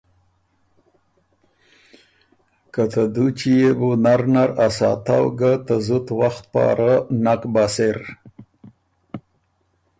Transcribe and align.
که 2.73 2.83
ته 2.91 3.03
دُوچی 3.13 3.53
يې 3.59 3.71
بو 3.77 3.89
نر 4.03 4.21
نر 4.33 4.49
ا 4.65 4.67
ساتؤ 4.77 5.25
ګه 5.39 5.51
ته 5.65 5.75
زُت 5.85 6.07
وخت 6.19 6.43
پاره 6.53 6.93
نک 7.23 7.41
بۀ 7.53 7.65
سِر۔ 7.73 7.97